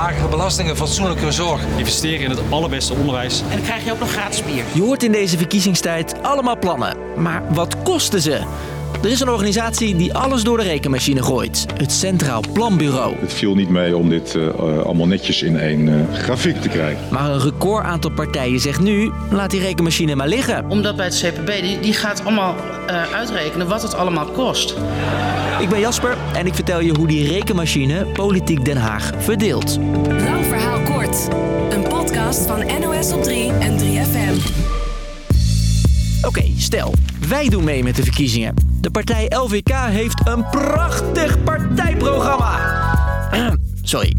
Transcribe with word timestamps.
lagere 0.00 0.28
belastingen, 0.28 0.76
fatsoenlijke 0.76 1.32
zorg. 1.32 1.64
Investeren 1.76 2.20
in 2.20 2.30
het 2.30 2.40
allerbeste 2.48 2.94
onderwijs. 2.94 3.40
En 3.40 3.48
dan 3.50 3.62
krijg 3.62 3.84
je 3.84 3.92
ook 3.92 3.98
nog 3.98 4.10
gratis 4.10 4.44
bier. 4.44 4.64
Je 4.72 4.80
hoort 4.80 5.02
in 5.02 5.12
deze 5.12 5.38
verkiezingstijd 5.38 6.22
allemaal 6.22 6.58
plannen. 6.58 6.96
Maar 7.16 7.42
wat 7.54 7.82
kosten 7.82 8.20
ze? 8.20 8.42
Er 9.02 9.10
is 9.10 9.20
een 9.20 9.28
organisatie 9.28 9.96
die 9.96 10.14
alles 10.14 10.42
door 10.42 10.56
de 10.56 10.62
rekenmachine 10.62 11.22
gooit. 11.22 11.66
Het 11.76 11.92
Centraal 11.92 12.42
Planbureau. 12.52 13.16
Het 13.18 13.32
viel 13.32 13.54
niet 13.54 13.68
mee 13.68 13.96
om 13.96 14.08
dit 14.08 14.34
uh, 14.34 14.78
allemaal 14.78 15.06
netjes 15.06 15.42
in 15.42 15.58
één 15.58 15.86
uh, 15.86 15.94
grafiek 16.12 16.60
te 16.60 16.68
krijgen. 16.68 17.02
Maar 17.10 17.30
een 17.30 17.40
record 17.40 17.84
aantal 17.84 18.10
partijen 18.10 18.60
zegt 18.60 18.80
nu, 18.80 19.10
laat 19.30 19.50
die 19.50 19.60
rekenmachine 19.60 20.14
maar 20.14 20.28
liggen. 20.28 20.64
Omdat 20.68 20.96
bij 20.96 21.04
het 21.04 21.24
CPB, 21.24 21.62
die, 21.62 21.80
die 21.80 21.92
gaat 21.92 22.24
allemaal 22.24 22.54
uh, 22.90 23.12
uitrekenen 23.12 23.68
wat 23.68 23.82
het 23.82 23.94
allemaal 23.94 24.26
kost. 24.26 24.74
Ik 25.60 25.68
ben 25.68 25.80
Jasper 25.80 26.16
en 26.34 26.46
ik 26.46 26.54
vertel 26.54 26.80
je 26.80 26.94
hoe 26.94 27.06
die 27.06 27.28
rekenmachine 27.28 28.06
Politiek 28.06 28.64
Den 28.64 28.76
Haag 28.76 29.10
verdeelt. 29.18 29.78
Lang 30.08 30.44
verhaal 30.46 30.80
kort. 30.80 31.28
Een 31.70 31.82
podcast 31.82 32.46
van 32.46 32.64
NOS 32.80 33.12
op 33.12 33.22
3 33.22 33.52
en 33.52 33.78
3FM. 33.78 34.79
Oké, 36.30 36.38
okay, 36.38 36.54
stel, 36.58 36.94
wij 37.28 37.48
doen 37.48 37.64
mee 37.64 37.82
met 37.82 37.96
de 37.96 38.02
verkiezingen. 38.02 38.54
De 38.80 38.90
partij 38.90 39.26
LVK 39.28 39.72
heeft 39.72 40.26
een 40.26 40.44
prachtig 40.50 41.42
partijprogramma. 41.42 42.58
Sorry. 43.82 44.16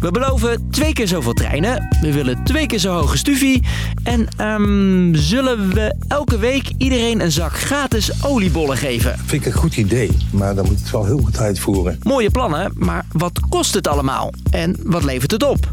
We 0.00 0.10
beloven 0.10 0.70
twee 0.70 0.92
keer 0.92 1.08
zoveel 1.08 1.32
treinen. 1.32 1.96
We 2.00 2.12
willen 2.12 2.44
twee 2.44 2.66
keer 2.66 2.78
zo 2.78 2.92
hoge 2.92 3.16
stufie. 3.16 3.62
En 4.02 4.28
um, 4.40 5.14
zullen 5.14 5.68
we 5.68 5.94
elke 6.08 6.38
week 6.38 6.70
iedereen 6.78 7.20
een 7.20 7.32
zak 7.32 7.58
gratis 7.58 8.24
oliebollen 8.24 8.76
geven? 8.76 9.18
Vind 9.18 9.46
ik 9.46 9.52
een 9.52 9.60
goed 9.60 9.76
idee, 9.76 10.10
maar 10.32 10.54
dan 10.54 10.66
moet 10.66 10.78
het 10.78 10.90
wel 10.90 11.04
heel 11.04 11.18
goed 11.18 11.38
uitvoeren. 11.38 11.98
Mooie 12.02 12.30
plannen, 12.30 12.72
maar 12.74 13.04
wat 13.12 13.40
kost 13.48 13.74
het 13.74 13.88
allemaal? 13.88 14.32
En 14.50 14.76
wat 14.82 15.04
levert 15.04 15.30
het 15.30 15.42
op? 15.42 15.72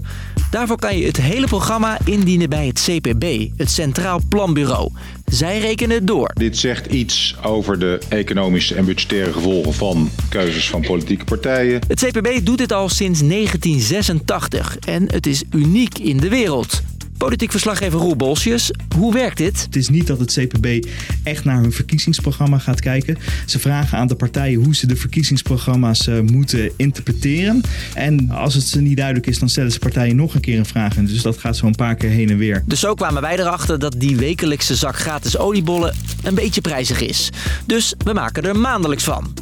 Daarvoor 0.53 0.77
kan 0.77 0.97
je 0.97 1.05
het 1.05 1.17
hele 1.17 1.47
programma 1.47 1.97
indienen 2.03 2.49
bij 2.49 2.67
het 2.67 2.81
CPB, 2.81 3.49
het 3.57 3.71
Centraal 3.71 4.21
Planbureau. 4.29 4.91
Zij 5.33 5.59
rekenen 5.59 5.95
het 5.95 6.07
door. 6.07 6.31
Dit 6.33 6.57
zegt 6.57 6.85
iets 6.85 7.35
over 7.43 7.79
de 7.79 7.99
economische 8.09 8.75
en 8.75 8.85
budgettaire 8.85 9.33
gevolgen 9.33 9.73
van 9.73 10.09
keuzes 10.29 10.69
van 10.69 10.81
politieke 10.81 11.23
partijen. 11.23 11.81
Het 11.87 12.05
CPB 12.05 12.45
doet 12.45 12.57
dit 12.57 12.71
al 12.71 12.89
sinds 12.89 13.19
1986 13.19 14.77
en 14.79 15.11
het 15.11 15.27
is 15.27 15.43
uniek 15.51 15.99
in 15.99 16.17
de 16.17 16.29
wereld. 16.29 16.81
Politiek 17.23 17.51
verslaggever 17.51 17.99
Roel 17.99 18.15
Bolsjes, 18.15 18.71
hoe 18.95 19.13
werkt 19.13 19.37
dit? 19.37 19.61
Het 19.61 19.75
is 19.75 19.89
niet 19.89 20.07
dat 20.07 20.19
het 20.19 20.33
CPB 20.33 20.87
echt 21.23 21.43
naar 21.43 21.61
hun 21.61 21.71
verkiezingsprogramma 21.71 22.57
gaat 22.57 22.79
kijken. 22.79 23.17
Ze 23.45 23.59
vragen 23.59 23.97
aan 23.97 24.07
de 24.07 24.15
partijen 24.15 24.63
hoe 24.63 24.75
ze 24.75 24.87
de 24.87 24.95
verkiezingsprogramma's 24.95 26.07
uh, 26.07 26.19
moeten 26.19 26.71
interpreteren. 26.77 27.61
En 27.93 28.31
als 28.31 28.53
het 28.53 28.63
ze 28.63 28.81
niet 28.81 28.97
duidelijk 28.97 29.27
is, 29.27 29.39
dan 29.39 29.49
stellen 29.49 29.71
ze 29.71 29.79
partijen 29.79 30.15
nog 30.15 30.35
een 30.35 30.41
keer 30.41 30.57
een 30.57 30.65
vraag. 30.65 30.97
En 30.97 31.05
dus 31.05 31.21
dat 31.21 31.37
gaat 31.37 31.57
zo 31.57 31.65
een 31.65 31.75
paar 31.75 31.95
keer 31.95 32.09
heen 32.09 32.29
en 32.29 32.37
weer. 32.37 32.63
Dus 32.65 32.79
zo 32.79 32.93
kwamen 32.93 33.21
wij 33.21 33.39
erachter 33.39 33.79
dat 33.79 33.95
die 33.97 34.15
wekelijkse 34.15 34.75
zak 34.75 34.95
gratis 34.95 35.37
oliebollen 35.37 35.95
een 36.23 36.35
beetje 36.35 36.61
prijzig 36.61 37.01
is. 37.01 37.29
Dus 37.65 37.93
we 37.97 38.13
maken 38.13 38.43
er 38.43 38.55
maandelijks 38.55 39.03
van. 39.03 39.33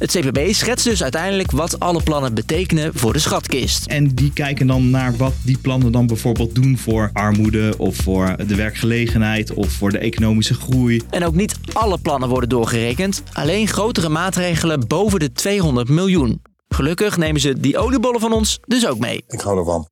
Het 0.00 0.10
CPB 0.10 0.52
schetst 0.52 0.84
dus 0.84 1.02
uiteindelijk 1.02 1.50
wat 1.50 1.80
alle 1.80 2.02
plannen 2.02 2.34
betekenen 2.34 2.94
voor 2.94 3.12
de 3.12 3.18
schatkist. 3.18 3.86
En 3.86 4.14
die 4.14 4.32
kijken 4.32 4.66
dan 4.66 4.90
naar 4.90 5.16
wat 5.16 5.32
die 5.44 5.58
plannen 5.58 5.92
dan 5.92 6.06
bijvoorbeeld 6.06 6.54
doen 6.54 6.78
voor 6.78 7.10
armoede 7.12 7.74
of 7.78 7.96
voor 7.96 8.36
de 8.46 8.54
werkgelegenheid 8.54 9.54
of 9.54 9.72
voor 9.72 9.90
de 9.90 9.98
economische 9.98 10.54
groei. 10.54 11.02
En 11.10 11.24
ook 11.24 11.34
niet 11.34 11.54
alle 11.72 11.98
plannen 11.98 12.28
worden 12.28 12.48
doorgerekend, 12.48 13.22
alleen 13.32 13.68
grotere 13.68 14.08
maatregelen 14.08 14.86
boven 14.86 15.20
de 15.20 15.32
200 15.32 15.88
miljoen. 15.88 16.42
Gelukkig 16.68 17.16
nemen 17.16 17.40
ze 17.40 17.60
die 17.60 17.78
oliebollen 17.78 18.20
van 18.20 18.32
ons 18.32 18.60
dus 18.66 18.86
ook 18.86 18.98
mee. 18.98 19.24
Ik 19.28 19.40
hou 19.40 19.58
ervan. 19.58 19.88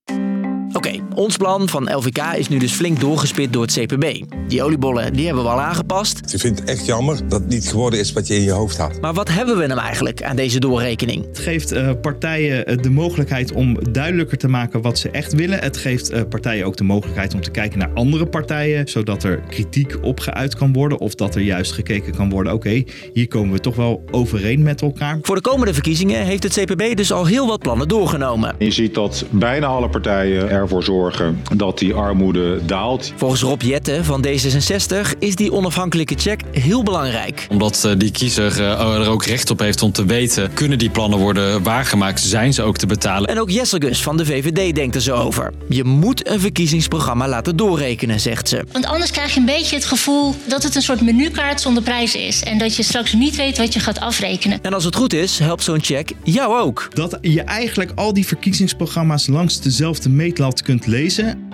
Oké, 0.78 0.88
okay, 0.88 1.02
ons 1.14 1.36
plan 1.36 1.68
van 1.68 1.94
LVK 1.94 2.22
is 2.36 2.48
nu 2.48 2.58
dus 2.58 2.72
flink 2.72 3.00
doorgespit 3.00 3.52
door 3.52 3.62
het 3.62 3.72
CPB. 3.72 4.22
Die 4.48 4.62
oliebollen 4.62 5.12
die 5.12 5.26
hebben 5.26 5.44
we 5.44 5.50
al 5.50 5.60
aangepast. 5.60 6.32
Ik 6.32 6.40
vind 6.40 6.58
het 6.58 6.68
echt 6.68 6.86
jammer 6.86 7.28
dat 7.28 7.40
het 7.40 7.48
niet 7.48 7.68
geworden 7.68 7.98
is 7.98 8.12
wat 8.12 8.26
je 8.26 8.34
in 8.34 8.42
je 8.42 8.50
hoofd 8.50 8.76
had. 8.76 9.00
Maar 9.00 9.12
wat 9.12 9.28
hebben 9.28 9.58
we 9.58 9.66
nou 9.66 9.80
eigenlijk 9.80 10.22
aan 10.22 10.36
deze 10.36 10.60
doorrekening? 10.60 11.26
Het 11.26 11.38
geeft 11.38 11.72
uh, 11.72 11.90
partijen 12.00 12.82
de 12.82 12.90
mogelijkheid 12.90 13.52
om 13.52 13.92
duidelijker 13.92 14.38
te 14.38 14.48
maken 14.48 14.82
wat 14.82 14.98
ze 14.98 15.10
echt 15.10 15.32
willen. 15.32 15.58
Het 15.58 15.76
geeft 15.76 16.12
uh, 16.12 16.20
partijen 16.28 16.66
ook 16.66 16.76
de 16.76 16.84
mogelijkheid 16.84 17.34
om 17.34 17.40
te 17.40 17.50
kijken 17.50 17.78
naar 17.78 17.90
andere 17.94 18.26
partijen, 18.26 18.88
zodat 18.88 19.22
er 19.22 19.40
kritiek 19.48 19.98
op 20.02 20.20
geuit 20.20 20.56
kan 20.56 20.72
worden 20.72 20.98
of 20.98 21.14
dat 21.14 21.34
er 21.34 21.42
juist 21.42 21.72
gekeken 21.72 22.14
kan 22.14 22.30
worden. 22.30 22.52
Oké, 22.52 22.68
okay, 22.68 22.86
hier 23.12 23.28
komen 23.28 23.52
we 23.52 23.60
toch 23.60 23.76
wel 23.76 24.04
overeen 24.10 24.62
met 24.62 24.82
elkaar. 24.82 25.18
Voor 25.22 25.34
de 25.34 25.42
komende 25.42 25.74
verkiezingen 25.74 26.24
heeft 26.24 26.42
het 26.42 26.52
CPB 26.52 26.96
dus 26.96 27.12
al 27.12 27.26
heel 27.26 27.46
wat 27.46 27.60
plannen 27.60 27.88
doorgenomen. 27.88 28.54
Je 28.58 28.70
ziet 28.70 28.94
dat 28.94 29.24
bijna 29.30 29.66
alle 29.66 29.88
partijen 29.88 30.66
ervoor 30.68 30.82
zorgen 30.82 31.42
dat 31.56 31.78
die 31.78 31.94
armoede 31.94 32.64
daalt. 32.64 33.12
Volgens 33.16 33.40
Rob 33.40 33.62
Jetten 33.62 34.04
van 34.04 34.26
D66 34.26 35.18
is 35.18 35.34
die 35.34 35.52
onafhankelijke 35.52 36.14
check 36.14 36.40
heel 36.52 36.82
belangrijk. 36.82 37.46
Omdat 37.50 37.82
uh, 37.86 37.92
die 37.96 38.10
kiezer 38.10 38.60
uh, 38.60 38.80
er 38.80 39.08
ook 39.08 39.24
recht 39.24 39.50
op 39.50 39.58
heeft 39.58 39.82
om 39.82 39.92
te 39.92 40.04
weten, 40.04 40.52
kunnen 40.54 40.78
die 40.78 40.90
plannen 40.90 41.18
worden 41.18 41.62
waargemaakt, 41.62 42.20
zijn 42.20 42.54
ze 42.54 42.62
ook 42.62 42.76
te 42.76 42.86
betalen. 42.86 43.28
En 43.28 43.40
ook 43.40 43.50
Jesselgus 43.50 44.02
van 44.02 44.16
de 44.16 44.26
VVD 44.26 44.74
denkt 44.74 44.94
er 44.94 45.00
zo 45.00 45.16
over. 45.16 45.52
Je 45.68 45.84
moet 45.84 46.28
een 46.28 46.40
verkiezingsprogramma 46.40 47.28
laten 47.28 47.56
doorrekenen, 47.56 48.20
zegt 48.20 48.48
ze. 48.48 48.64
Want 48.72 48.86
anders 48.86 49.10
krijg 49.10 49.34
je 49.34 49.40
een 49.40 49.46
beetje 49.46 49.76
het 49.76 49.84
gevoel 49.84 50.34
dat 50.48 50.62
het 50.62 50.74
een 50.74 50.82
soort 50.82 51.00
menukaart 51.00 51.60
zonder 51.60 51.82
prijs 51.82 52.14
is. 52.14 52.42
En 52.42 52.58
dat 52.58 52.76
je 52.76 52.82
straks 52.82 53.12
niet 53.12 53.36
weet 53.36 53.58
wat 53.58 53.72
je 53.72 53.80
gaat 53.80 54.00
afrekenen. 54.00 54.58
En 54.62 54.74
als 54.74 54.84
het 54.84 54.96
goed 54.96 55.12
is, 55.12 55.38
helpt 55.38 55.62
zo'n 55.62 55.82
check 55.82 56.12
jou 56.22 56.60
ook. 56.60 56.88
Dat 56.94 57.18
je 57.20 57.42
eigenlijk 57.42 57.92
al 57.94 58.12
die 58.12 58.26
verkiezingsprogramma's 58.26 59.26
langs 59.26 59.60
dezelfde 59.60 60.08
meetlat 60.08 60.47
kunt 60.54 60.86
lezen. 60.86 61.48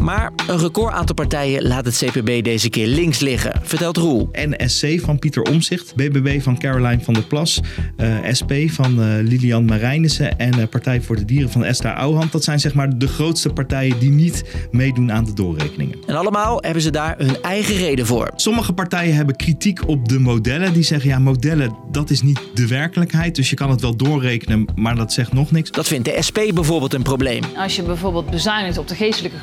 Maar 0.00 0.32
een 0.46 0.58
record 0.58 0.94
aantal 0.94 1.14
partijen 1.14 1.62
laat 1.62 1.84
het 1.84 2.02
CPB 2.04 2.44
deze 2.44 2.70
keer 2.70 2.86
links 2.86 3.18
liggen, 3.18 3.60
vertelt 3.62 3.96
Roel. 3.96 4.28
NSC 4.32 5.00
van 5.00 5.18
Pieter 5.18 5.42
Omzicht, 5.42 5.94
BBB 5.94 6.40
van 6.42 6.58
Caroline 6.58 7.00
van 7.02 7.14
der 7.14 7.22
Plas, 7.22 7.60
uh, 7.96 8.16
SP 8.38 8.52
van 8.66 9.00
uh, 9.00 9.06
Lilian 9.22 9.64
Marijnissen 9.64 10.38
en 10.38 10.58
uh, 10.58 10.64
Partij 10.70 11.00
voor 11.00 11.16
de 11.16 11.24
Dieren 11.24 11.50
van 11.50 11.64
Esther 11.64 11.94
Ouwehand. 11.94 12.32
Dat 12.32 12.44
zijn 12.44 12.60
zeg 12.60 12.74
maar 12.74 12.98
de 12.98 13.08
grootste 13.08 13.48
partijen 13.48 13.98
die 13.98 14.10
niet 14.10 14.44
meedoen 14.70 15.12
aan 15.12 15.24
de 15.24 15.32
doorrekeningen. 15.32 15.98
En 16.06 16.14
allemaal 16.14 16.58
hebben 16.60 16.82
ze 16.82 16.90
daar 16.90 17.14
hun 17.18 17.42
eigen 17.42 17.76
reden 17.76 18.06
voor. 18.06 18.30
Sommige 18.36 18.72
partijen 18.72 19.14
hebben 19.14 19.36
kritiek 19.36 19.88
op 19.88 20.08
de 20.08 20.18
modellen. 20.18 20.72
Die 20.72 20.82
zeggen 20.82 21.08
ja, 21.08 21.18
modellen 21.18 21.76
dat 21.90 22.10
is 22.10 22.22
niet 22.22 22.40
de 22.54 22.66
werkelijkheid. 22.66 23.34
Dus 23.34 23.50
je 23.50 23.56
kan 23.56 23.70
het 23.70 23.80
wel 23.80 23.96
doorrekenen, 23.96 24.64
maar 24.74 24.96
dat 24.96 25.12
zegt 25.12 25.32
nog 25.32 25.50
niks. 25.50 25.70
Dat 25.70 25.86
vindt 25.86 26.04
de 26.04 26.22
SP 26.28 26.38
bijvoorbeeld 26.54 26.94
een 26.94 27.02
probleem. 27.02 27.42
Als 27.56 27.76
je 27.76 27.82
bijvoorbeeld 27.82 28.30
bezuinigt 28.30 28.78
op 28.78 28.88
de 28.88 28.94
geestelijke 28.94 29.38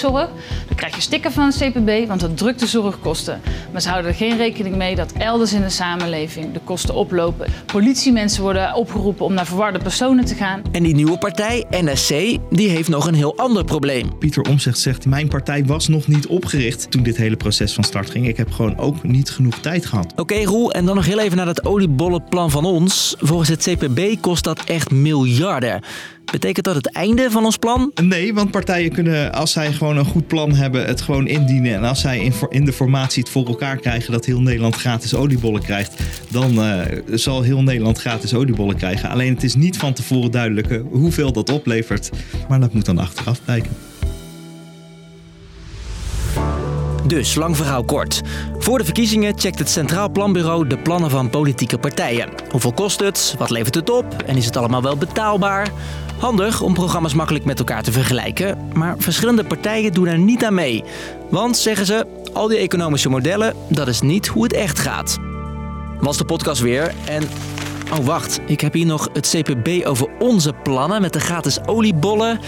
gezondheidszorg, 0.00 0.66
dan 0.66 0.76
krijg 0.76 0.94
je 0.94 1.00
stikken 1.00 1.32
van 1.32 1.44
het 1.44 1.56
CPB, 1.56 2.08
want 2.08 2.20
dat 2.20 2.36
drukt 2.36 2.60
de 2.60 2.66
zorgkosten. 2.66 3.40
Maar 3.72 3.80
ze 3.80 3.88
houden 3.88 4.10
er 4.10 4.16
geen 4.16 4.36
rekening 4.36 4.76
mee 4.76 4.94
dat 4.94 5.12
elders 5.12 5.52
in 5.52 5.60
de 5.60 5.70
samenleving 5.70 6.52
de 6.52 6.60
kosten 6.64 6.94
oplopen. 6.94 7.46
Politiemensen 7.66 8.42
worden 8.42 8.74
opgeroepen 8.74 9.24
om 9.24 9.34
naar 9.34 9.46
verwarde 9.46 9.78
personen 9.78 10.24
te 10.24 10.34
gaan. 10.34 10.62
En 10.72 10.82
die 10.82 10.94
nieuwe 10.94 11.18
partij, 11.18 11.66
NSC, 11.70 12.38
die 12.50 12.68
heeft 12.68 12.88
nog 12.88 13.06
een 13.06 13.14
heel 13.14 13.36
ander 13.36 13.64
probleem. 13.64 14.18
Pieter 14.18 14.42
Omtzigt 14.42 14.78
zegt, 14.78 15.06
mijn 15.06 15.28
partij 15.28 15.64
was 15.64 15.88
nog 15.88 16.06
niet 16.06 16.26
opgericht 16.26 16.90
toen 16.90 17.02
dit 17.02 17.16
hele 17.16 17.36
proces 17.36 17.74
van 17.74 17.84
start 17.84 18.10
ging. 18.10 18.28
Ik 18.28 18.36
heb 18.36 18.50
gewoon 18.50 18.78
ook 18.78 19.02
niet 19.02 19.30
genoeg 19.30 19.58
tijd 19.58 19.86
gehad. 19.86 20.12
Oké 20.12 20.20
okay, 20.20 20.44
Roel, 20.44 20.72
en 20.72 20.84
dan 20.84 20.94
nog 20.94 21.06
heel 21.06 21.20
even 21.20 21.36
naar 21.36 21.46
dat 21.46 21.64
oliebollenplan 21.64 22.50
van 22.50 22.64
ons. 22.64 23.14
Volgens 23.18 23.48
het 23.48 23.62
CPB 23.62 24.20
kost 24.20 24.44
dat 24.44 24.64
echt 24.64 24.90
miljarden. 24.90 25.82
Betekent 26.30 26.64
dat 26.64 26.74
het 26.74 26.92
einde 26.92 27.30
van 27.30 27.44
ons 27.44 27.56
plan? 27.56 27.92
Nee, 28.02 28.34
want 28.34 28.50
partijen 28.50 28.92
kunnen, 28.92 29.32
als 29.32 29.52
zij 29.52 29.72
gewoon 29.72 29.96
een 29.96 30.04
goed 30.04 30.26
plan 30.26 30.54
hebben, 30.54 30.86
het 30.86 31.00
gewoon 31.00 31.26
indienen. 31.26 31.74
En 31.74 31.84
als 31.84 32.00
zij 32.00 32.18
in, 32.20 32.32
in 32.48 32.64
de 32.64 32.72
formatie 32.72 33.22
het 33.22 33.32
voor 33.32 33.46
elkaar 33.46 33.76
krijgen 33.76 34.12
dat 34.12 34.24
heel 34.24 34.40
Nederland 34.40 34.74
gratis 34.74 35.14
oliebollen 35.14 35.62
krijgt, 35.62 36.02
dan 36.28 36.52
uh, 36.52 36.80
zal 37.10 37.42
heel 37.42 37.62
Nederland 37.62 37.98
gratis 37.98 38.34
oliebollen 38.34 38.76
krijgen. 38.76 39.08
Alleen 39.08 39.34
het 39.34 39.42
is 39.42 39.54
niet 39.54 39.76
van 39.76 39.92
tevoren 39.92 40.30
duidelijk 40.30 40.82
hoeveel 40.90 41.32
dat 41.32 41.50
oplevert. 41.50 42.10
Maar 42.48 42.60
dat 42.60 42.72
moet 42.72 42.84
dan 42.84 42.98
achteraf 42.98 43.44
blijken. 43.44 43.70
Dus, 47.10 47.34
lang 47.34 47.56
verhaal 47.56 47.84
kort. 47.84 48.20
Voor 48.58 48.78
de 48.78 48.84
verkiezingen 48.84 49.38
checkt 49.38 49.58
het 49.58 49.68
Centraal 49.68 50.10
Planbureau 50.10 50.66
de 50.66 50.78
plannen 50.78 51.10
van 51.10 51.30
politieke 51.30 51.78
partijen. 51.78 52.28
Hoeveel 52.50 52.72
kost 52.72 53.00
het? 53.00 53.34
Wat 53.38 53.50
levert 53.50 53.74
het 53.74 53.90
op? 53.90 54.22
En 54.26 54.36
is 54.36 54.44
het 54.44 54.56
allemaal 54.56 54.82
wel 54.82 54.96
betaalbaar? 54.96 55.70
Handig 56.18 56.60
om 56.60 56.74
programma's 56.74 57.14
makkelijk 57.14 57.44
met 57.44 57.58
elkaar 57.58 57.82
te 57.82 57.92
vergelijken, 57.92 58.68
maar 58.72 58.94
verschillende 58.98 59.44
partijen 59.44 59.92
doen 59.92 60.06
er 60.06 60.18
niet 60.18 60.44
aan 60.44 60.54
mee. 60.54 60.84
Want, 61.30 61.56
zeggen 61.56 61.86
ze, 61.86 62.06
al 62.32 62.48
die 62.48 62.58
economische 62.58 63.08
modellen, 63.08 63.54
dat 63.68 63.88
is 63.88 64.00
niet 64.00 64.26
hoe 64.26 64.42
het 64.42 64.52
echt 64.52 64.78
gaat. 64.78 65.18
Was 66.00 66.16
de 66.16 66.24
podcast 66.24 66.60
weer 66.60 66.94
en... 67.04 67.22
Oh 67.98 68.04
wacht, 68.04 68.40
ik 68.46 68.60
heb 68.60 68.72
hier 68.72 68.86
nog 68.86 69.08
het 69.12 69.28
CPB 69.28 69.86
over 69.86 70.08
onze 70.18 70.52
plannen 70.62 71.00
met 71.00 71.12
de 71.12 71.20
gratis 71.20 71.66
oliebollen. 71.66 72.40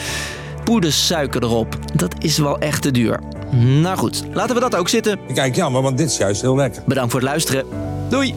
Poedersuiker 0.65 1.43
erop. 1.43 1.79
Dat 1.94 2.15
is 2.19 2.38
wel 2.38 2.58
echt 2.58 2.82
te 2.82 2.91
duur. 2.91 3.20
Nou 3.57 3.97
goed, 3.97 4.23
laten 4.33 4.55
we 4.55 4.61
dat 4.61 4.77
ook 4.77 4.89
zitten. 4.89 5.19
Kijk, 5.35 5.57
jammer, 5.57 5.83
want 5.83 5.99
dit 5.99 6.09
is 6.11 6.17
juist 6.17 6.41
heel 6.41 6.57
lekker. 6.57 6.83
Bedankt 6.87 7.11
voor 7.11 7.21
het 7.21 7.29
luisteren. 7.29 7.67
Doei! 8.09 8.35